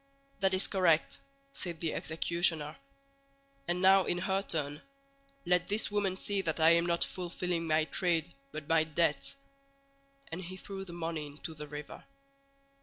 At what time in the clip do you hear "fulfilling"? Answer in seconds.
7.03-7.67